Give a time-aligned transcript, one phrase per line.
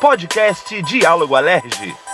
[0.00, 2.11] Podcast Diálogo Alerge.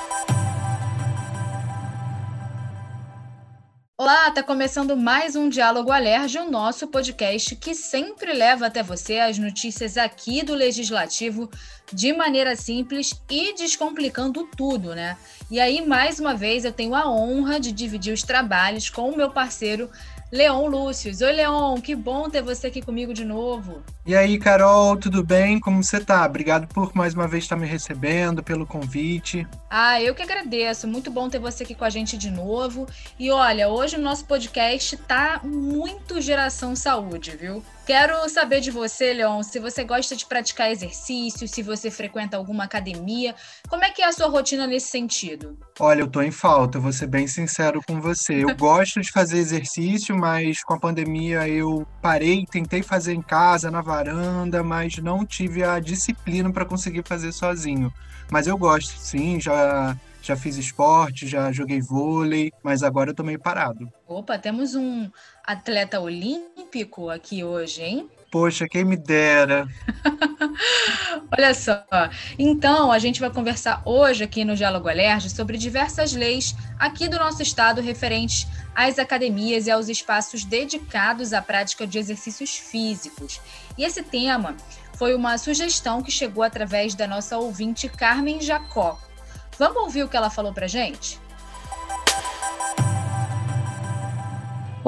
[4.10, 9.18] Olá, tá começando mais um Diálogo Alerge, o nosso podcast que sempre leva até você
[9.18, 11.50] as notícias aqui do Legislativo
[11.92, 15.18] de maneira simples e descomplicando tudo, né?
[15.50, 19.16] E aí, mais uma vez, eu tenho a honra de dividir os trabalhos com o
[19.16, 19.91] meu parceiro
[20.30, 21.23] Leon Lúcius.
[21.23, 23.82] Oi, Leon, que bom ter você aqui comigo de novo.
[24.05, 25.59] E aí, Carol, tudo bem?
[25.59, 26.24] Como você tá?
[26.24, 29.46] Obrigado por mais uma vez estar me recebendo, pelo convite.
[29.70, 30.86] Ah, eu que agradeço.
[30.86, 32.86] Muito bom ter você aqui com a gente de novo.
[33.19, 37.62] E olha, hoje o nosso podcast tá muito geração saúde, viu?
[37.86, 42.64] Quero saber de você, Leon, se você gosta de praticar exercício, se você frequenta alguma
[42.64, 43.34] academia.
[43.66, 45.58] Como é que é a sua rotina nesse sentido?
[45.80, 48.45] Olha, eu tô em falta, vou ser bem sincero com você.
[48.45, 53.70] Eu gosto de fazer exercício, mas com a pandemia eu parei, tentei fazer em casa,
[53.70, 57.92] na varanda, mas não tive a disciplina para conseguir fazer sozinho.
[58.30, 63.22] Mas eu gosto, sim, já já fiz esporte, já joguei vôlei, mas agora eu tô
[63.22, 63.91] meio parado.
[64.06, 65.10] Opa, temos um
[65.42, 68.10] atleta olímpico aqui hoje, hein?
[68.31, 69.67] Poxa, quem me dera.
[71.37, 71.83] Olha só.
[72.39, 77.19] Então, a gente vai conversar hoje aqui no Diálogo Alerj sobre diversas leis aqui do
[77.19, 83.41] nosso estado referentes às academias e aos espaços dedicados à prática de exercícios físicos.
[83.77, 84.56] E esse tema
[84.97, 88.99] foi uma sugestão que chegou através da nossa ouvinte Carmen Jacó.
[89.59, 91.19] Vamos ouvir o que ela falou pra gente?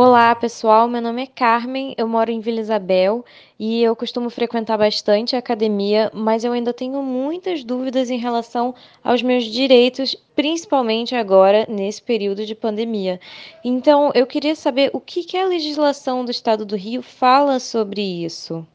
[0.02, 0.88] Olá, pessoal.
[0.88, 3.22] Meu nome é Carmen, eu moro em Vila Isabel
[3.58, 8.74] e eu costumo frequentar bastante a academia, mas eu ainda tenho muitas dúvidas em relação
[9.04, 13.20] aos meus direitos, principalmente agora nesse período de pandemia.
[13.62, 18.00] Então, eu queria saber o que, que a legislação do Estado do Rio fala sobre
[18.00, 18.66] isso.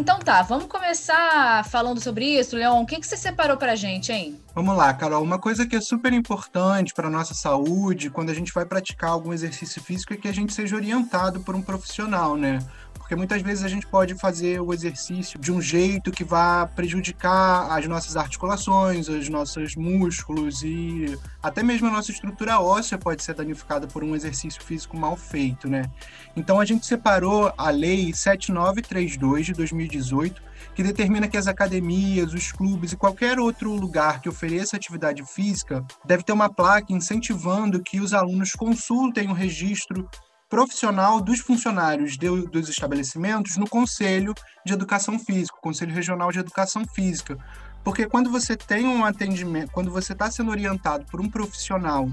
[0.00, 2.80] Então tá, vamos começar falando sobre isso, Leon.
[2.80, 4.40] O que, que você separou pra gente, hein?
[4.54, 5.22] Vamos lá, Carol.
[5.22, 9.30] Uma coisa que é super importante para nossa saúde, quando a gente vai praticar algum
[9.30, 12.60] exercício físico, é que a gente seja orientado por um profissional, né?
[13.10, 17.68] Porque muitas vezes a gente pode fazer o exercício de um jeito que vá prejudicar
[17.76, 23.34] as nossas articulações, os nossos músculos e até mesmo a nossa estrutura óssea pode ser
[23.34, 25.90] danificada por um exercício físico mal feito, né?
[26.36, 30.40] Então a gente separou a lei 7932 de 2018,
[30.76, 35.84] que determina que as academias, os clubes e qualquer outro lugar que ofereça atividade física
[36.04, 40.08] deve ter uma placa incentivando que os alunos consultem o registro
[40.50, 44.34] profissional dos funcionários de, dos estabelecimentos no Conselho
[44.66, 47.38] de Educação Física, Conselho Regional de Educação Física.
[47.84, 52.10] Porque quando você tem um atendimento, quando você está sendo orientado por um profissional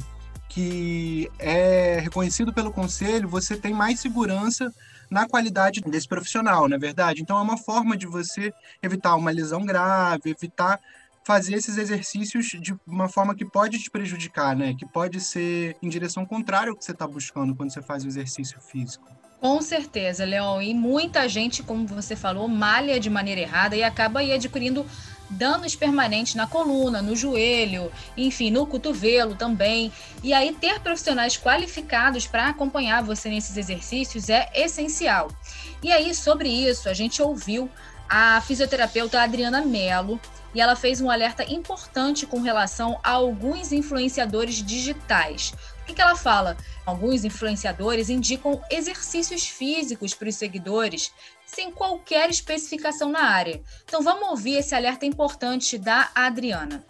[0.47, 4.71] que é reconhecido pelo conselho, você tem mais segurança
[5.09, 7.21] na qualidade desse profissional, na é verdade.
[7.21, 10.79] Então é uma forma de você evitar uma lesão grave, evitar
[11.27, 14.73] fazer esses exercícios de uma forma que pode te prejudicar, né?
[14.73, 18.07] Que pode ser em direção contrária ao que você está buscando quando você faz o
[18.07, 19.05] exercício físico.
[19.41, 20.61] Com certeza, Leon.
[20.61, 24.85] E muita gente, como você falou, malha de maneira errada e acaba aí adquirindo
[25.29, 29.91] danos permanentes na coluna, no joelho, enfim, no cotovelo também.
[30.23, 35.27] E aí, ter profissionais qualificados para acompanhar você nesses exercícios é essencial.
[35.83, 37.69] E aí, sobre isso, a gente ouviu
[38.09, 40.17] a fisioterapeuta Adriana Mello,
[40.57, 45.53] e ela fez um alerta importante com relação a alguns influenciadores digitais.
[45.83, 46.57] O que, que ela fala?
[46.83, 51.13] Alguns influenciadores indicam exercícios físicos para os seguidores
[51.45, 53.61] sem qualquer especificação na área.
[53.85, 56.83] Então vamos ouvir esse alerta importante da Adriana.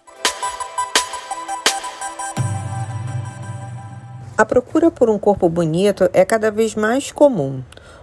[4.38, 7.62] A procura por um corpo bonito é cada vez mais comum.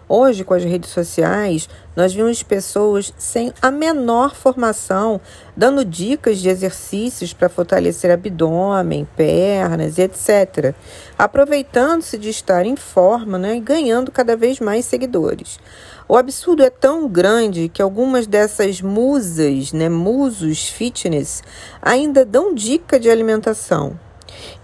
[0.09, 5.21] Hoje, com as redes sociais, nós vimos pessoas sem a menor formação
[5.57, 10.75] dando dicas de exercícios para fortalecer abdômen, pernas e etc.,
[11.19, 15.59] aproveitando-se de estar em forma né, e ganhando cada vez mais seguidores.
[16.07, 21.43] O absurdo é tão grande que algumas dessas musas, né, musos fitness,
[21.81, 23.99] ainda dão dica de alimentação.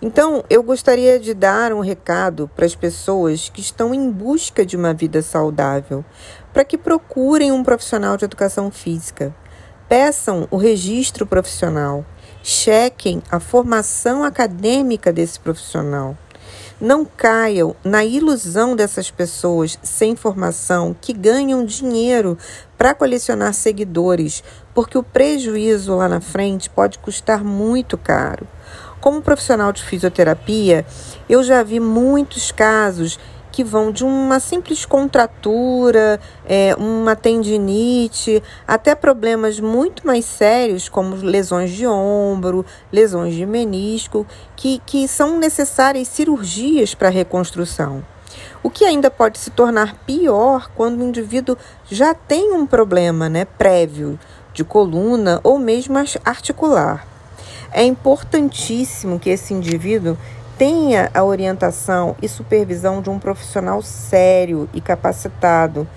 [0.03, 4.77] Então, eu gostaria de dar um recado para as pessoas que estão em busca de
[4.77, 6.05] uma vida saudável,
[6.53, 9.35] para que procurem um profissional de educação física.
[9.89, 12.05] Peçam o registro profissional,
[12.43, 16.17] chequem a formação acadêmica desse profissional.
[16.81, 22.39] Não caiam na ilusão dessas pessoas sem formação que ganham dinheiro
[22.79, 24.43] para colecionar seguidores,
[24.75, 28.49] porque o prejuízo lá na frente pode custar muito caro.
[29.01, 30.85] Como profissional de fisioterapia,
[31.29, 33.19] eu já vi muitos casos
[33.51, 41.17] que vão de uma simples contratura, é, uma tendinite, até problemas muito mais sérios, como
[41.17, 48.05] lesões de ombro, lesões de menisco, que, que são necessárias cirurgias para reconstrução.
[48.63, 51.57] O que ainda pode se tornar pior quando o indivíduo
[51.91, 54.19] já tem um problema né, prévio
[54.53, 57.10] de coluna ou mesmo articular.
[57.73, 60.19] É importantíssimo que esse indivíduo
[60.59, 65.89] tenha a orientação e supervisão de um profissional sério e capacitado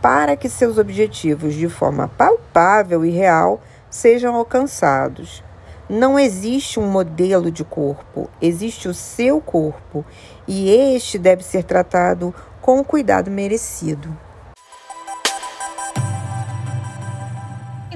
[0.00, 5.44] para que seus objetivos, de forma palpável e real, sejam alcançados.
[5.88, 10.04] Não existe um modelo de corpo, existe o seu corpo
[10.48, 14.16] e este deve ser tratado com o cuidado merecido.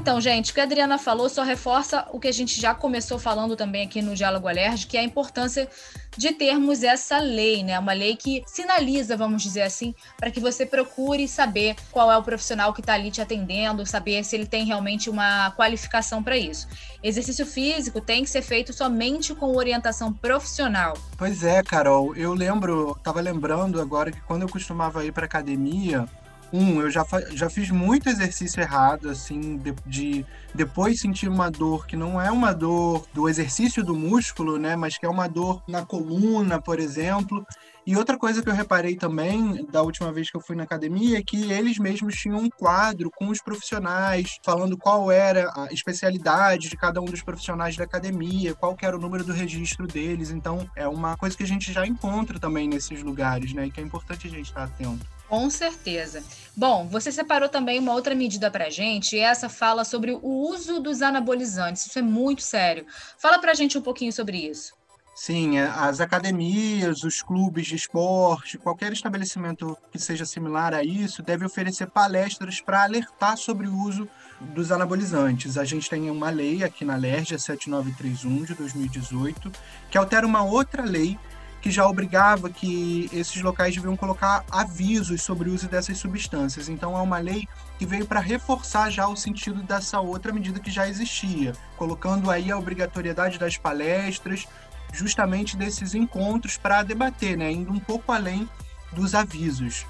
[0.05, 3.19] Então, gente, o que a Adriana falou só reforça o que a gente já começou
[3.19, 5.67] falando também aqui no Diálogo Alérgico, que é a importância
[6.15, 7.79] de termos essa lei, né?
[7.79, 12.23] Uma lei que sinaliza, vamos dizer assim, para que você procure saber qual é o
[12.23, 16.69] profissional que está ali te atendendo, saber se ele tem realmente uma qualificação para isso.
[17.03, 20.99] Exercício físico tem que ser feito somente com orientação profissional.
[21.17, 22.15] Pois é, Carol.
[22.15, 26.07] Eu lembro, estava lembrando agora que quando eu costumava ir para academia,
[26.55, 31.85] um, eu já, já fiz muito exercício errado, assim, de, de, depois sentir uma dor
[31.85, 35.61] que não é uma dor do exercício do músculo, né, mas que é uma dor
[35.67, 37.45] na coluna, por exemplo.
[37.87, 41.19] E outra coisa que eu reparei também da última vez que eu fui na academia
[41.19, 46.71] é que eles mesmos tinham um quadro com os profissionais, falando qual era a especialidade
[46.71, 50.31] de cada um dos profissionais da academia, qual era o número do registro deles.
[50.31, 53.67] Então, é uma coisa que a gente já encontra também nesses lugares, né?
[53.67, 55.05] E que é importante a gente estar atento.
[55.29, 56.23] Com certeza.
[56.57, 60.81] Bom, você separou também uma outra medida para gente, e essa fala sobre o uso
[60.81, 61.87] dos anabolizantes.
[61.87, 62.87] Isso é muito sério.
[63.19, 64.75] Fala para gente um pouquinho sobre isso.
[65.15, 71.23] Sim, é, as academias, os clubes de esporte, qualquer estabelecimento que seja similar a isso,
[71.23, 74.09] deve oferecer palestras para alertar sobre o uso
[74.41, 75.57] dos anabolizantes.
[75.57, 79.53] A gente tem uma lei aqui na LERJ, 7931 de 2018,
[79.89, 81.17] que altera uma outra lei
[81.65, 86.69] que já obrigava que esses locais deviam colocar avisos sobre o uso dessas substâncias.
[86.69, 90.71] Então é uma lei que veio para reforçar já o sentido dessa outra medida que
[90.71, 94.47] já existia, colocando aí a obrigatoriedade das palestras,
[94.93, 98.49] justamente desses encontros para debater, né, indo um pouco além
[98.93, 99.87] dos avisos.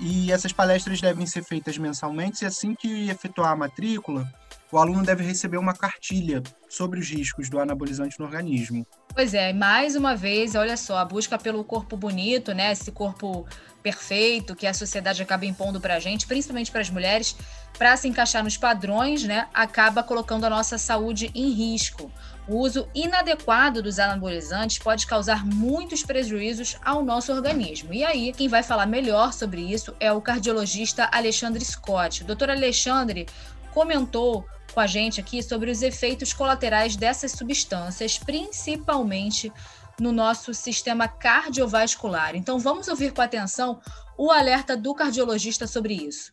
[0.00, 4.30] E essas palestras devem ser feitas mensalmente e assim que efetuar a matrícula,
[4.72, 8.86] o aluno deve receber uma cartilha sobre os riscos do anabolizante no organismo.
[9.12, 12.70] Pois é, mais uma vez, olha só, a busca pelo corpo bonito, né?
[12.70, 13.44] Esse corpo
[13.82, 17.36] perfeito que a sociedade acaba impondo para a gente, principalmente para as mulheres,
[17.76, 19.48] para se encaixar nos padrões, né?
[19.52, 22.10] Acaba colocando a nossa saúde em risco.
[22.46, 27.92] O uso inadequado dos anabolizantes pode causar muitos prejuízos ao nosso organismo.
[27.92, 32.22] E aí, quem vai falar melhor sobre isso é o cardiologista Alexandre Scott.
[32.24, 33.26] Doutor Alexandre
[33.72, 39.52] comentou com a gente aqui sobre os efeitos colaterais dessas substâncias, principalmente
[40.00, 42.34] no nosso sistema cardiovascular.
[42.34, 43.80] Então vamos ouvir com atenção
[44.16, 46.32] o alerta do cardiologista sobre isso.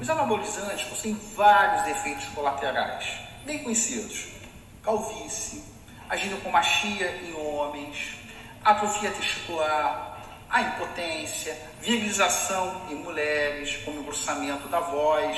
[0.00, 4.32] Os anabolizantes possuem vários efeitos colaterais, bem conhecidos:
[4.82, 5.64] calvície,
[6.10, 8.16] a ginecomastia em homens,
[8.62, 10.13] atrofia testicular,
[10.54, 15.36] a impotência, virilização em mulheres, como engrossamento da voz.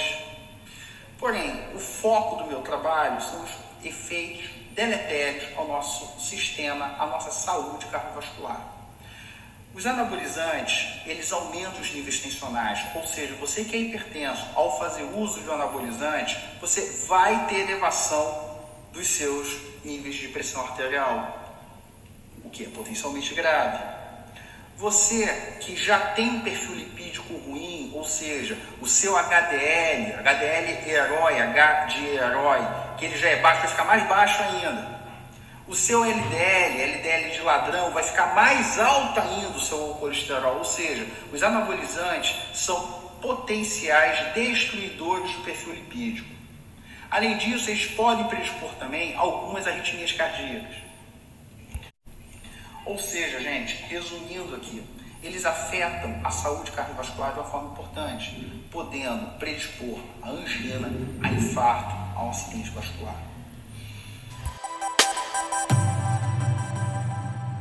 [1.18, 3.50] Porém, o foco do meu trabalho são os
[3.82, 8.60] efeitos deletérios ao nosso sistema, à nossa saúde cardiovascular.
[9.74, 15.04] Os anabolizantes, eles aumentam os níveis tensionais, ou seja, você que é hipertenso, ao fazer
[15.14, 18.54] uso de um anabolizante, você vai ter elevação
[18.92, 19.48] dos seus
[19.82, 21.56] níveis de pressão arterial,
[22.44, 23.95] o que é potencialmente grave.
[24.78, 25.26] Você
[25.60, 32.06] que já tem perfil lipídico ruim, ou seja, o seu HDL, HDL herói, H de
[32.08, 32.60] herói,
[32.98, 34.96] que ele já é baixo, vai ficar mais baixo ainda.
[35.66, 40.58] O seu LDL, LDL de ladrão, vai ficar mais alto ainda o seu colesterol.
[40.58, 42.78] Ou seja, os anabolizantes são
[43.22, 46.28] potenciais destruidores do perfil lipídico.
[47.10, 50.85] Além disso, eles podem predispor também algumas arritmias cardíacas.
[52.86, 54.80] Ou seja, gente, resumindo aqui,
[55.20, 60.88] eles afetam a saúde cardiovascular de uma forma importante, podendo predispor a angina,
[61.20, 63.16] a infarto, a um acidente vascular.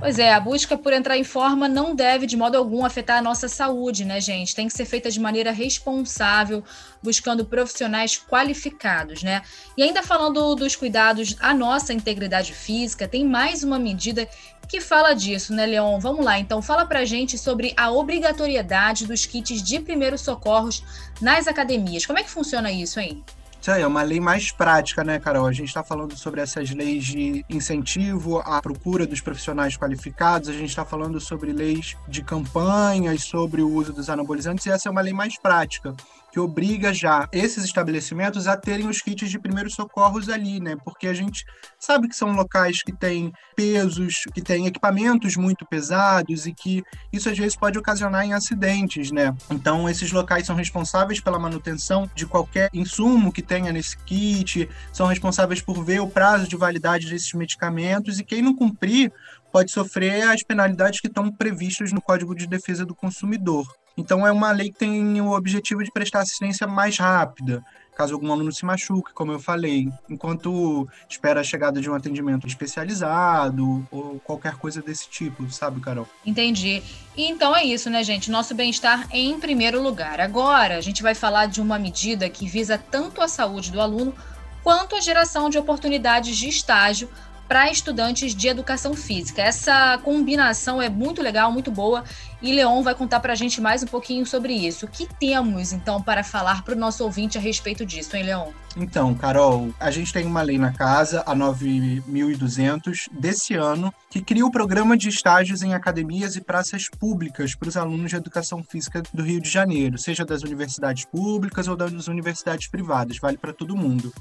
[0.06, 3.22] Pois é, a busca por entrar em forma não deve de modo algum afetar a
[3.24, 4.54] nossa saúde, né, gente?
[4.54, 6.64] Tem que ser feita de maneira responsável,
[7.02, 9.42] buscando profissionais qualificados, né?
[9.76, 14.30] E ainda falando dos cuidados à nossa integridade física, tem mais uma medida
[14.70, 15.98] que fala disso, né, Leon?
[16.00, 20.84] Vamos lá, então, fala pra gente sobre a obrigatoriedade dos kits de primeiros socorros
[21.20, 22.06] nas academias.
[22.06, 23.24] Como é que funciona isso, hein?
[23.68, 25.48] Aí, é uma lei mais prática, né, Carol?
[25.48, 30.54] A gente está falando sobre essas leis de incentivo à procura dos profissionais qualificados, a
[30.54, 34.92] gente está falando sobre leis de campanhas, sobre o uso dos anabolizantes, e essa é
[34.92, 35.96] uma lei mais prática
[36.36, 40.76] que obriga já esses estabelecimentos a terem os kits de primeiros socorros ali, né?
[40.84, 41.46] Porque a gente
[41.80, 47.30] sabe que são locais que têm pesos, que têm equipamentos muito pesados e que isso
[47.30, 49.34] às vezes pode ocasionar em acidentes, né?
[49.50, 55.08] Então, esses locais são responsáveis pela manutenção de qualquer insumo que tenha nesse kit, são
[55.08, 59.10] responsáveis por ver o prazo de validade desses medicamentos e quem não cumprir
[59.56, 63.66] pode sofrer as penalidades que estão previstas no Código de Defesa do Consumidor.
[63.96, 67.64] Então, é uma lei que tem o objetivo de prestar assistência mais rápida,
[67.96, 72.46] caso algum aluno se machuque, como eu falei, enquanto espera a chegada de um atendimento
[72.46, 76.06] especializado ou qualquer coisa desse tipo, sabe, Carol?
[76.26, 76.84] Entendi.
[77.16, 78.30] Então é isso, né, gente?
[78.30, 80.20] Nosso bem-estar em primeiro lugar.
[80.20, 84.14] Agora, a gente vai falar de uma medida que visa tanto a saúde do aluno
[84.62, 87.08] quanto a geração de oportunidades de estágio
[87.48, 89.42] para estudantes de educação física.
[89.42, 92.04] Essa combinação é muito legal, muito boa,
[92.42, 94.86] e Leon vai contar para a gente mais um pouquinho sobre isso.
[94.86, 98.52] O que temos, então, para falar para o nosso ouvinte a respeito disso, hein, Leon?
[98.78, 104.46] Então, Carol, a gente tem uma lei na casa, a 9.200, desse ano, que cria
[104.46, 109.02] o programa de estágios em academias e praças públicas para os alunos de educação física
[109.14, 113.78] do Rio de Janeiro, seja das universidades públicas ou das universidades privadas, vale para todo
[113.78, 114.14] mundo.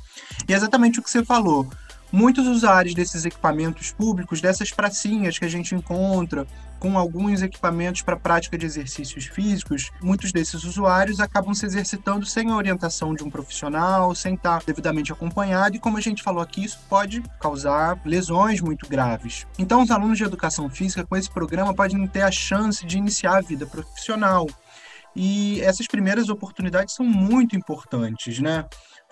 [0.49, 1.69] E é exatamente o que você falou
[2.15, 6.47] muitos usuários desses equipamentos públicos, dessas pracinhas que a gente encontra,
[6.79, 12.53] com alguns equipamentos para prática de exercícios físicos, muitos desses usuários acabam se exercitando sem
[12.53, 16.65] a orientação de um profissional, sem estar devidamente acompanhado, e como a gente falou aqui,
[16.65, 19.45] isso pode causar lesões muito graves.
[19.59, 23.39] Então, os alunos de educação física com esse programa podem ter a chance de iniciar
[23.39, 24.47] a vida profissional.
[25.17, 28.65] E essas primeiras oportunidades são muito importantes, né?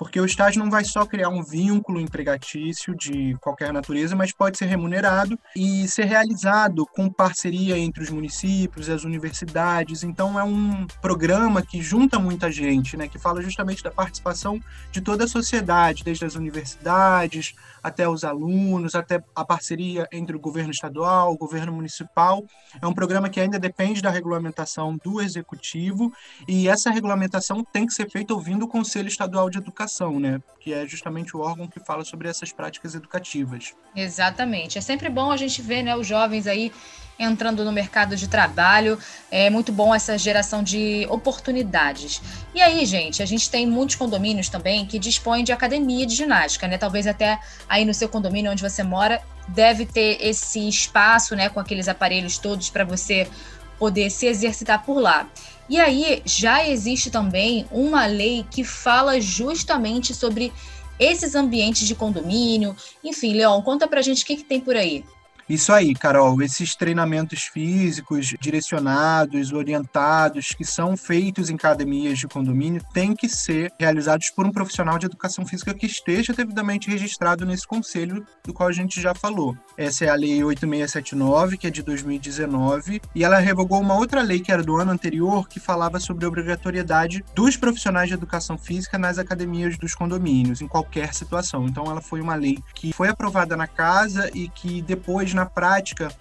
[0.02, 4.58] Porque o estágio não vai só criar um vínculo empregatício de qualquer natureza, mas pode
[4.58, 10.02] ser remunerado e ser realizado com parceria entre os municípios as universidades.
[10.02, 15.00] Então é um programa que junta muita gente, né, que fala justamente da participação de
[15.00, 20.70] toda a sociedade, desde as universidades até os alunos, até a parceria entre o governo
[20.70, 22.44] estadual, o governo municipal.
[22.80, 26.12] É um programa que ainda depende da regulamentação do executivo
[26.48, 30.40] e essa regulamentação tem que ser feita ouvindo o Conselho Estadual de Educação educação, né?
[30.58, 33.74] Que é justamente o órgão que fala sobre essas práticas educativas.
[33.94, 34.78] Exatamente.
[34.78, 36.72] É sempre bom a gente ver, né, os jovens aí
[37.18, 38.98] entrando no mercado de trabalho.
[39.30, 42.22] É muito bom essa geração de oportunidades.
[42.54, 46.66] E aí, gente, a gente tem muitos condomínios também que dispõem de academia de ginástica,
[46.66, 46.78] né?
[46.78, 51.58] Talvez até aí no seu condomínio onde você mora deve ter esse espaço, né, com
[51.58, 53.28] aqueles aparelhos todos para você
[53.76, 55.26] poder se exercitar por lá.
[55.68, 60.52] E aí já existe também uma lei que fala justamente sobre
[60.98, 62.76] esses ambientes de condomínio.
[63.02, 65.04] Enfim, Leon, conta pra gente o que, que tem por aí.
[65.48, 72.82] Isso aí, Carol, esses treinamentos físicos direcionados, orientados, que são feitos em academias de condomínio,
[72.92, 77.66] têm que ser realizados por um profissional de educação física que esteja devidamente registrado nesse
[77.66, 79.56] conselho do qual a gente já falou.
[79.76, 84.40] Essa é a Lei 8679, que é de 2019, e ela revogou uma outra lei
[84.40, 88.98] que era do ano anterior, que falava sobre a obrigatoriedade dos profissionais de educação física
[88.98, 91.66] nas academias dos condomínios, em qualquer situação.
[91.66, 96.12] Então, ela foi uma lei que foi aprovada na casa e que depois na prática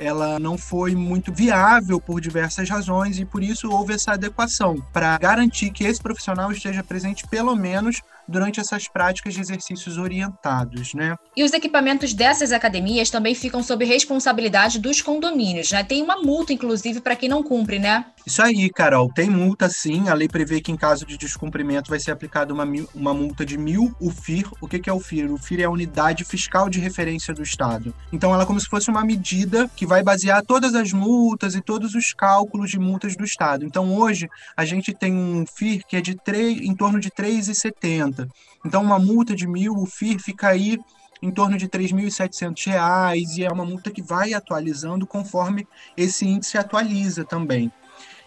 [0.00, 4.82] ela não foi muito viável por diversas razões e por isso houve essa adequação.
[4.92, 8.00] Para garantir que esse profissional esteja presente pelo menos
[8.30, 11.16] durante essas práticas de exercícios orientados, né?
[11.36, 15.82] E os equipamentos dessas academias também ficam sob responsabilidade dos condomínios, né?
[15.82, 18.04] Tem uma multa, inclusive, para quem não cumpre, né?
[18.26, 19.10] Isso aí, Carol.
[19.12, 20.08] Tem multa, sim.
[20.08, 23.56] A lei prevê que, em caso de descumprimento, vai ser aplicada uma, uma multa de
[23.56, 24.46] mil UFIR.
[24.60, 25.32] O que, que é o FIR?
[25.32, 27.94] O FIR é a unidade fiscal de referência do Estado.
[28.12, 31.60] Então, ela é como se fosse uma medida que vai basear todas as multas e
[31.60, 33.64] todos os cálculos de multas do Estado.
[33.64, 38.19] Então, hoje, a gente tem um FIR que é de 3, em torno de 3,70.
[38.64, 40.78] Então, uma multa de mil, o FIR fica aí
[41.22, 46.56] em torno de R$ 3.700 e é uma multa que vai atualizando conforme esse índice
[46.56, 47.70] atualiza também.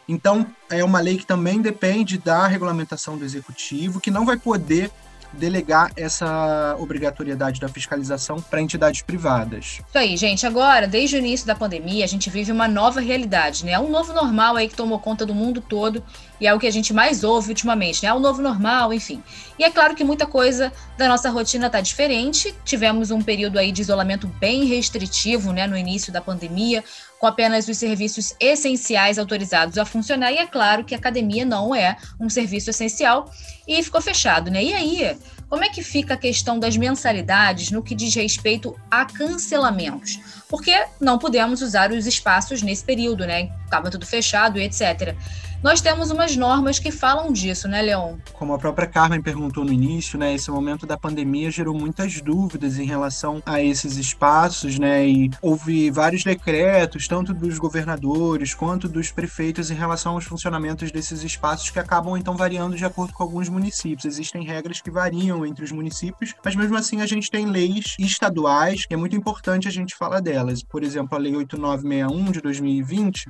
[0.07, 4.91] Então, é uma lei que também depende da regulamentação do executivo, que não vai poder
[5.31, 9.81] delegar essa obrigatoriedade da fiscalização para entidades privadas.
[9.87, 10.45] Isso aí, gente.
[10.45, 13.79] Agora, desde o início da pandemia, a gente vive uma nova realidade, né?
[13.79, 16.03] Um novo normal aí que tomou conta do mundo todo
[16.39, 18.09] e é o que a gente mais ouve ultimamente, né?
[18.09, 19.23] É o novo normal, enfim.
[19.57, 22.53] E é claro que muita coisa da nossa rotina está diferente.
[22.65, 26.83] Tivemos um período aí de isolamento bem restritivo, né, no início da pandemia,
[27.19, 30.31] com apenas os serviços essenciais autorizados a funcionar.
[30.31, 33.31] E é claro que a academia não é um serviço essencial
[33.67, 34.63] e ficou fechado, né?
[34.63, 39.05] E aí, como é que fica a questão das mensalidades no que diz respeito a
[39.05, 40.19] cancelamentos?
[40.49, 43.51] Porque não pudemos usar os espaços nesse período, né?
[43.63, 45.15] Estava tudo fechado e etc
[45.63, 48.17] nós temos umas normas que falam disso, né, Leon?
[48.33, 52.77] Como a própria Carmen perguntou no início, né, esse momento da pandemia gerou muitas dúvidas
[52.77, 59.09] em relação a esses espaços, né, e houve vários decretos, tanto dos governadores quanto dos
[59.09, 63.47] prefeitos, em relação aos funcionamentos desses espaços que acabam então variando de acordo com alguns
[63.47, 64.03] municípios.
[64.03, 68.85] Existem regras que variam entre os municípios, mas mesmo assim a gente tem leis estaduais,
[68.85, 70.61] que é muito importante a gente falar delas.
[70.61, 73.29] Por exemplo, a Lei 8961 de 2020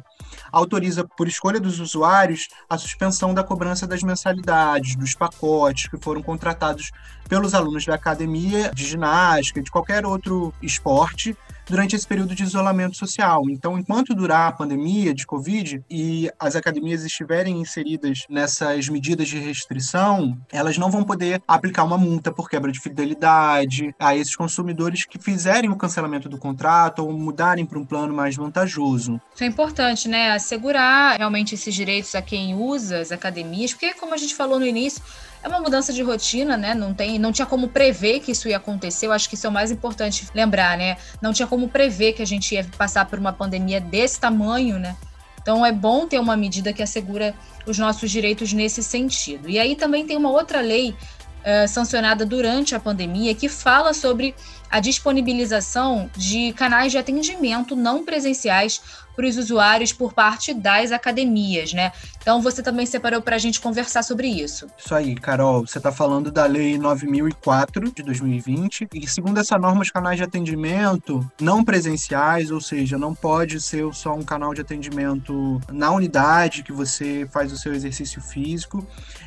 [0.52, 2.23] autoriza, por escolha dos usuários,
[2.70, 6.92] a suspensão da cobrança das mensalidades, dos pacotes que foram contratados
[7.28, 11.36] pelos alunos da academia de ginástica, de qualquer outro esporte,
[11.68, 13.44] durante esse período de isolamento social.
[13.50, 19.40] Então, enquanto durar a pandemia de Covid e as academias estiverem inseridas nessas medidas de
[19.40, 25.06] restrição, elas não vão poder aplicar uma multa por quebra de fidelidade a esses consumidores
[25.06, 29.20] que fizerem o cancelamento do contrato ou mudarem para um plano mais vantajoso.
[29.34, 30.32] Isso é importante, né?
[30.32, 34.66] Assegurar realmente esses direitos a quem usa as academias, porque, como a gente falou no
[34.66, 35.02] início,
[35.44, 36.74] é uma mudança de rotina, né?
[36.74, 39.08] Não tem, não tinha como prever que isso ia acontecer.
[39.08, 40.96] Eu acho que isso é o mais importante lembrar, né?
[41.22, 44.96] Não tinha como prever que a gente ia passar por uma pandemia desse tamanho, né?
[45.42, 47.36] Então é bom ter uma medida que assegura
[47.66, 49.50] os nossos direitos nesse sentido.
[49.50, 54.34] E aí também tem uma outra lei uh, sancionada durante a pandemia que fala sobre
[54.72, 58.82] a disponibilização de canais de atendimento não presenciais
[59.16, 61.92] para os usuários por parte das academias, né?
[62.22, 64.68] Então você também separou para a gente conversar sobre isso.
[64.78, 65.68] Isso aí, Carol.
[65.68, 70.24] Você está falando da Lei 9004 de 2020 e segundo essa norma, os canais de
[70.24, 76.64] atendimento não presenciais, ou seja, não pode ser só um canal de atendimento na unidade
[76.64, 78.86] que você faz o seu exercício físico.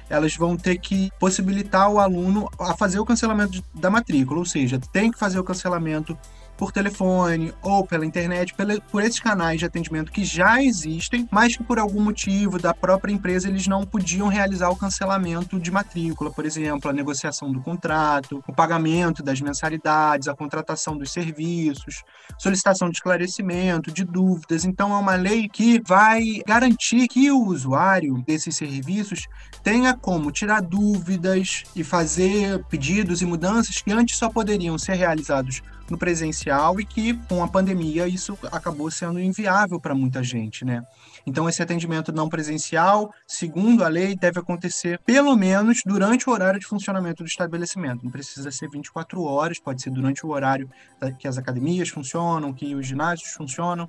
[0.09, 4.81] Elas vão ter que possibilitar o aluno a fazer o cancelamento da matrícula, ou seja,
[4.92, 6.16] tem que fazer o cancelamento
[6.57, 8.55] por telefone ou pela internet,
[8.90, 13.12] por esses canais de atendimento que já existem, mas que por algum motivo da própria
[13.12, 18.42] empresa eles não podiam realizar o cancelamento de matrícula, por exemplo, a negociação do contrato,
[18.47, 22.03] o pagamento das mensalidades, a contratação dos serviços,
[22.38, 24.64] solicitação de esclarecimento, de dúvidas.
[24.64, 29.27] Então é uma lei que vai garantir que o usuário desses serviços
[29.62, 35.62] tenha como tirar dúvidas e fazer pedidos e mudanças que antes só poderiam ser realizados
[35.90, 40.83] no presencial e que com a pandemia isso acabou sendo inviável para muita gente, né?
[41.27, 46.61] Então esse atendimento não presencial, segundo a lei, deve acontecer pelo menos durante o horário
[46.61, 48.05] de funcionamento do estabelecimento.
[48.05, 50.70] Não precisa ser 24 horas, pode ser durante o horário
[51.18, 53.88] que as academias funcionam, que os ginásios funcionam.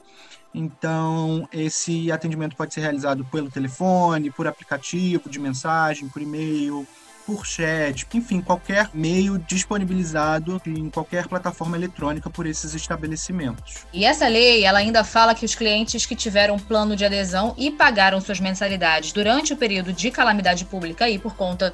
[0.53, 6.88] Então, esse atendimento pode ser realizado pelo telefone, por aplicativo de mensagem, por e-mail,
[7.27, 13.85] por chat, enfim, qualquer meio disponibilizado em qualquer plataforma eletrônica por esses estabelecimentos.
[13.91, 17.69] E essa lei, ela ainda fala que os clientes que tiveram plano de adesão e
[17.69, 21.73] pagaram suas mensalidades durante o período de calamidade pública e por conta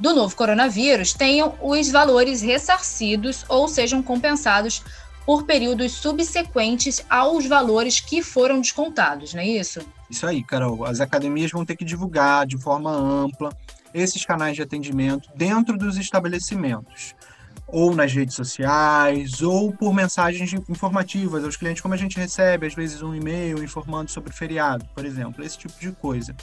[0.00, 4.82] do novo coronavírus tenham os valores ressarcidos ou sejam compensados
[5.26, 9.80] por períodos subsequentes aos valores que foram descontados, não é isso?
[10.08, 10.84] Isso aí, Carol.
[10.84, 13.50] As academias vão ter que divulgar de forma ampla
[13.96, 17.14] esses canais de atendimento dentro dos estabelecimentos,
[17.66, 22.74] ou nas redes sociais, ou por mensagens informativas aos clientes, como a gente recebe às
[22.74, 26.34] vezes um e-mail informando sobre feriado, por exemplo, esse tipo de coisa.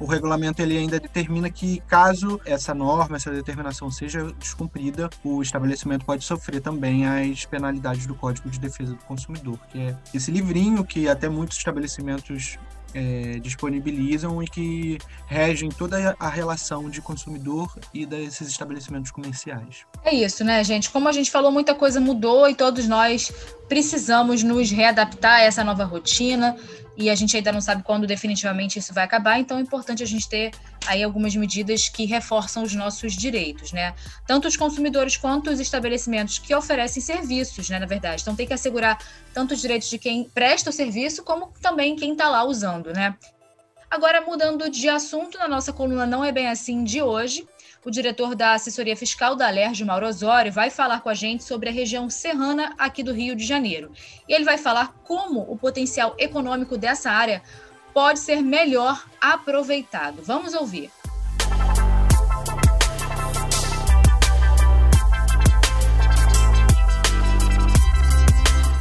[0.00, 6.04] O regulamento ele ainda determina que caso essa norma, essa determinação seja descumprida, o estabelecimento
[6.04, 10.84] pode sofrer também as penalidades do Código de Defesa do Consumidor, que é esse livrinho
[10.84, 12.58] que até muitos estabelecimentos
[12.94, 19.84] é, disponibilizam e que regem toda a relação de consumidor e desses estabelecimentos comerciais.
[20.04, 20.90] É isso, né, gente?
[20.90, 23.32] Como a gente falou, muita coisa mudou e todos nós
[23.68, 26.56] precisamos nos readaptar a essa nova rotina
[26.96, 30.06] e a gente ainda não sabe quando definitivamente isso vai acabar, então é importante a
[30.06, 30.52] gente ter
[30.86, 33.94] aí algumas medidas que reforçam os nossos direitos, né?
[34.26, 38.22] Tanto os consumidores quanto os estabelecimentos que oferecem serviços, né, na verdade.
[38.22, 38.98] Então tem que assegurar
[39.32, 43.16] tanto os direitos de quem presta o serviço, como também quem está lá usando, né?
[43.90, 47.46] Agora, mudando de assunto, na nossa coluna Não é Bem Assim de hoje,
[47.84, 51.68] o diretor da assessoria fiscal da Alerj, Mauro Osório, vai falar com a gente sobre
[51.68, 53.92] a região serrana aqui do Rio de Janeiro.
[54.26, 57.42] E ele vai falar como o potencial econômico dessa área
[57.92, 60.22] pode ser melhor aproveitado.
[60.22, 60.90] Vamos ouvir.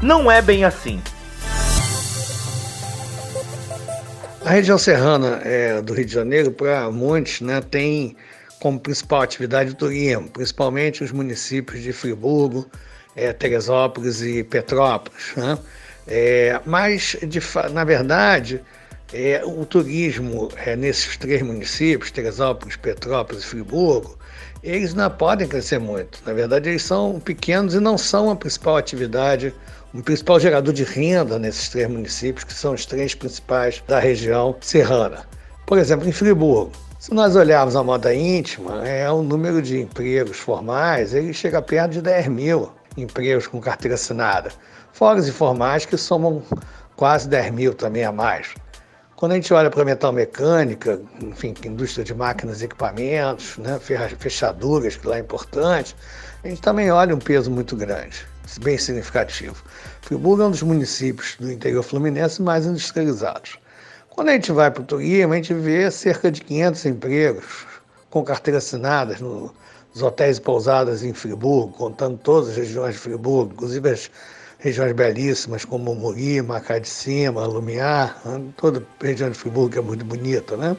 [0.02, 1.02] Não é bem assim.
[4.46, 8.18] A região serrana é, do Rio de Janeiro, para muitos, né, tem
[8.64, 12.66] como principal atividade o turismo, principalmente os municípios de Friburgo,
[13.14, 15.34] é, Teresópolis e Petrópolis.
[15.36, 15.60] Né?
[16.08, 17.42] É, mas, de,
[17.74, 18.64] na verdade,
[19.14, 24.18] é, o turismo é, nesses três municípios, Teresópolis, Petrópolis e Friburgo,
[24.64, 26.22] eles não podem crescer muito.
[26.26, 29.54] Na verdade, eles são pequenos e não são a principal atividade,
[29.94, 34.56] o principal gerador de renda nesses três municípios, que são os três principais da região
[34.62, 35.28] serrana.
[35.66, 36.72] Por exemplo, em Friburgo,
[37.04, 41.92] se nós olharmos a moda íntima, é o número de empregos formais, ele chega perto
[41.92, 44.50] de 10 mil empregos com carteira assinada.
[44.94, 46.42] Fora os informais que somam
[46.96, 48.56] quase 10 mil também a mais.
[49.18, 53.78] Quando a gente olha para a metal mecânica, enfim, indústria de máquinas e equipamentos, né,
[54.18, 55.98] fechaduras, que lá é importante,
[56.42, 58.26] a gente também olha um peso muito grande,
[58.62, 59.62] bem significativo.
[60.04, 63.62] Friburgo é um dos municípios do interior fluminense mais industrializados.
[64.16, 67.66] Quando a gente vai para o turismo, a gente vê cerca de 500 empregos
[68.12, 69.52] com carteira assinadas nos
[70.04, 74.12] hotéis e pousadas em Friburgo, contando todas as regiões de Friburgo, inclusive as
[74.60, 78.22] regiões belíssimas como Muri, Macá de Cima, Lumiar,
[78.56, 80.78] toda a região de Friburgo que é muito bonita, né?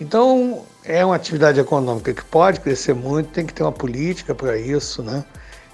[0.00, 4.56] Então, é uma atividade econômica que pode crescer muito, tem que ter uma política para
[4.56, 5.22] isso, né?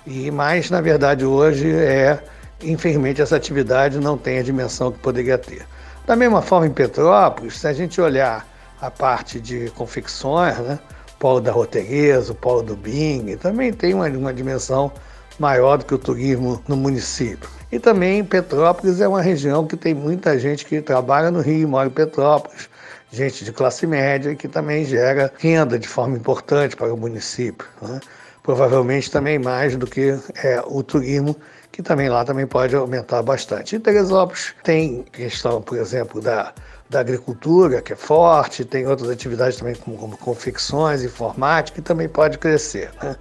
[0.05, 2.21] E mais, na verdade, hoje é,
[2.61, 5.65] infelizmente, essa atividade não tem a dimensão que poderia ter.
[6.07, 8.47] Da mesma forma, em Petrópolis, se a gente olhar
[8.81, 10.79] a parte de confecções, né?
[11.13, 14.93] o polo da Roteguesa, o polo do Bing, também tem uma, uma dimensão
[15.37, 17.51] maior do que o turismo no município.
[17.73, 21.89] E também Petrópolis é uma região que tem muita gente que trabalha no Rio, mora
[21.89, 22.69] em Petrópolis,
[23.11, 27.67] gente de classe média que também gera renda de forma importante para o município.
[27.83, 27.99] Né?
[28.45, 31.35] Provavelmente também mais do que é, o turismo
[31.77, 33.77] que também lá também pode aumentar bastante.
[33.77, 36.55] Em Teresópolis tem questão, por exemplo, da,
[36.89, 42.09] da agricultura, que é forte, tem outras atividades também como, como confecções, informática, que também
[42.09, 42.91] pode crescer.
[43.03, 43.15] Né?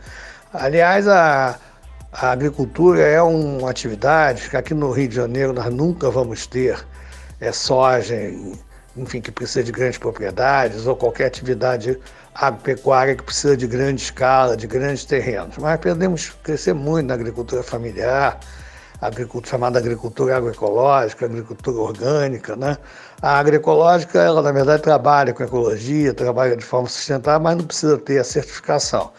[0.54, 1.60] Aliás, a,
[2.14, 6.80] a agricultura é uma atividade que aqui no Rio de Janeiro nós nunca vamos ter
[7.42, 8.16] é, soja,
[8.96, 12.00] enfim, que precisa de grandes propriedades, ou qualquer atividade
[12.36, 15.58] agropecuária que precisa de grande escala, de grandes terrenos.
[15.58, 18.40] Mas podemos crescer muito na agricultura familiar,
[19.02, 22.56] agricultura, chamada agricultura agroecológica, agricultura orgânica.
[22.58, 22.78] Né?
[23.22, 27.98] A agroecológica, ela na verdade trabalha com ecologia, trabalha de forma sustentável, mas não precisa
[27.98, 29.12] ter a certificação.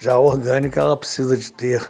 [0.00, 1.80] Já a orgânica, ela precisa de ter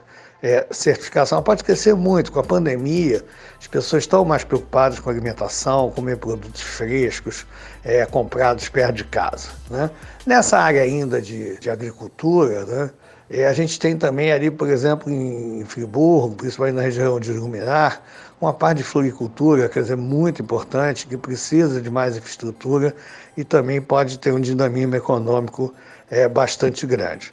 [0.45, 3.25] é, certificação pode crescer muito com a pandemia.
[3.59, 7.47] As pessoas estão mais preocupadas com alimentação, comer produtos frescos,
[7.83, 9.49] é, comprados perto de casa.
[9.71, 9.91] Né?
[10.27, 12.91] Nessa área ainda de, de agricultura, né,
[13.31, 18.03] é, a gente tem também ali, por exemplo, em Friburgo, principalmente na região de Luminar,
[18.39, 22.95] uma parte de floricultura, quer dizer, muito importante, que precisa de mais infraestrutura
[23.35, 25.73] e também pode ter um dinamismo econômico
[26.11, 27.33] é, bastante grande.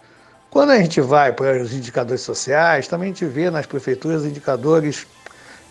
[0.51, 5.07] Quando a gente vai para os indicadores sociais, também a gente vê nas prefeituras indicadores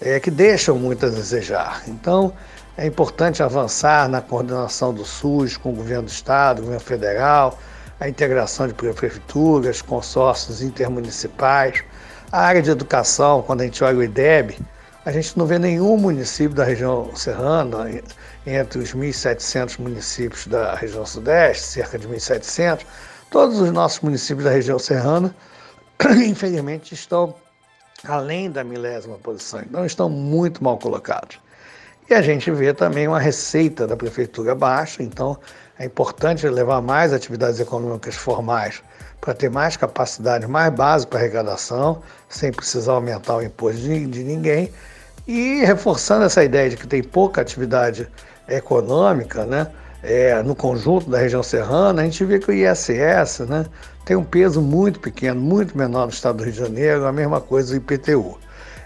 [0.00, 1.82] é, que deixam muito a desejar.
[1.86, 2.32] Então,
[2.78, 7.58] é importante avançar na coordenação do SUS com o governo do Estado, governo federal,
[8.00, 11.84] a integração de prefeituras, consórcios intermunicipais.
[12.32, 14.58] A área de educação, quando a gente olha o IDEB,
[15.04, 17.86] a gente não vê nenhum município da região serrana,
[18.46, 22.86] entre os 1.700 municípios da região sudeste, cerca de 1.700,
[23.30, 25.32] Todos os nossos municípios da região serrana,
[26.26, 27.32] infelizmente, estão
[28.04, 31.38] além da milésima posição, então estão muito mal colocados.
[32.08, 35.38] E a gente vê também uma receita da prefeitura baixa, então
[35.78, 38.82] é importante levar mais atividades econômicas formais
[39.20, 44.24] para ter mais capacidade, mais base para arrecadação, sem precisar aumentar o imposto de, de
[44.24, 44.72] ninguém.
[45.28, 48.08] E reforçando essa ideia de que tem pouca atividade
[48.48, 49.68] econômica, né?
[50.02, 53.66] É, no conjunto da região serrana, a gente vê que o ISS né,
[54.04, 57.40] tem um peso muito pequeno, muito menor no estado do Rio de Janeiro, a mesma
[57.40, 58.38] coisa o IPTU.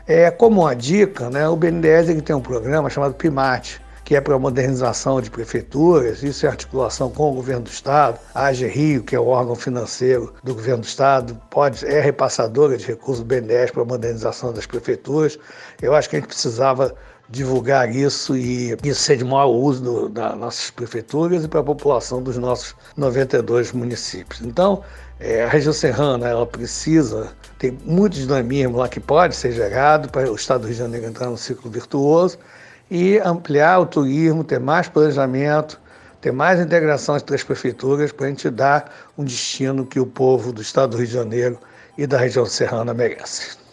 [0.06, 4.20] É, como uma dica, né, o BNDES ele tem um programa chamado PIMAT, que é
[4.20, 8.18] para a modernização de prefeituras, isso é articulação com o governo do Estado.
[8.34, 12.76] A AG Rio, que é o órgão financeiro do governo do Estado, pode, é repassadora
[12.76, 15.38] de recursos do BNDES para a modernização das prefeituras.
[15.80, 16.94] Eu acho que a gente precisava
[17.34, 21.64] divulgar isso e isso ser de maior uso do, das nossas prefeituras e para a
[21.64, 24.40] população dos nossos 92 municípios.
[24.42, 24.82] Então,
[25.18, 30.30] é, a região serrana ela precisa, tem muito dinamismo lá que pode ser gerado para
[30.30, 32.38] o Estado do Rio de Janeiro entrar no ciclo virtuoso
[32.90, 35.80] e ampliar o turismo, ter mais planejamento,
[36.20, 40.52] ter mais integração entre as prefeituras para a gente dar um destino que o povo
[40.52, 41.58] do Estado do Rio de Janeiro
[41.98, 43.63] e da região serrana merece.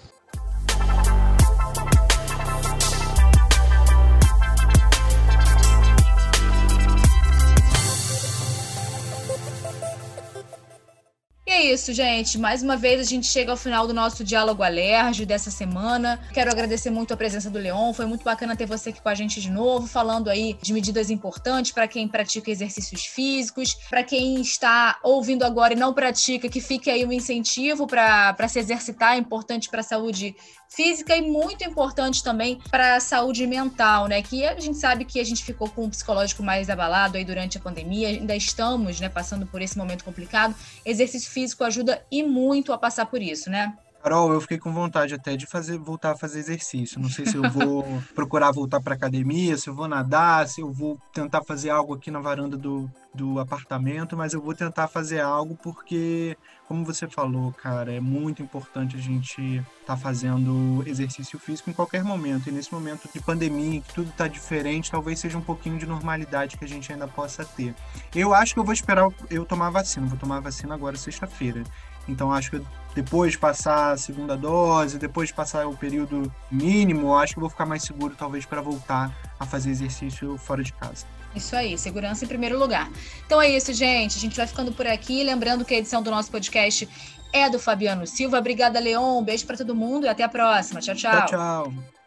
[11.82, 12.38] Isso, gente.
[12.38, 16.20] Mais uma vez a gente chega ao final do nosso diálogo alérgico dessa semana.
[16.32, 17.92] Quero agradecer muito a presença do Leon.
[17.92, 21.10] Foi muito bacana ter você aqui com a gente de novo, falando aí de medidas
[21.10, 26.62] importantes para quem pratica exercícios físicos, para quem está ouvindo agora e não pratica, que
[26.62, 30.36] fique aí um incentivo para se exercitar, é importante para a saúde
[30.74, 34.22] física e muito importante também para a saúde mental, né?
[34.22, 37.58] Que a gente sabe que a gente ficou com o psicológico mais abalado aí durante
[37.58, 40.56] a pandemia, ainda estamos, né, passando por esse momento complicado.
[40.86, 43.76] Exercício físico ajuda e muito a passar por isso, né?
[44.02, 47.00] Carol, eu fiquei com vontade até de fazer, voltar a fazer exercício.
[47.00, 47.86] Não sei se eu vou
[48.16, 52.10] procurar voltar para academia, se eu vou nadar, se eu vou tentar fazer algo aqui
[52.10, 56.36] na varanda do, do apartamento, mas eu vou tentar fazer algo porque,
[56.68, 61.74] como você falou, cara, é muito importante a gente estar tá fazendo exercício físico em
[61.74, 62.50] qualquer momento.
[62.50, 66.58] E nesse momento de pandemia, que tudo está diferente, talvez seja um pouquinho de normalidade
[66.58, 67.76] que a gente ainda possa ter.
[68.16, 70.08] Eu acho que eu vou esperar eu tomar a vacina.
[70.08, 71.64] Vou tomar a vacina agora sexta-feira.
[72.08, 72.62] Então acho que
[72.94, 77.42] depois de passar a segunda dose, depois de passar o período mínimo, acho que eu
[77.42, 81.06] vou ficar mais seguro talvez para voltar a fazer exercício fora de casa.
[81.34, 82.90] Isso aí, segurança em primeiro lugar.
[83.26, 84.18] Então é isso, gente.
[84.18, 85.24] A gente vai ficando por aqui.
[85.24, 86.88] Lembrando que a edição do nosso podcast
[87.32, 88.38] é do Fabiano Silva.
[88.40, 89.20] Obrigada, Leon.
[89.20, 90.82] Um beijo para todo mundo e até a próxima.
[90.82, 91.28] Tchau, tchau.
[91.28, 92.01] Tchau, tchau.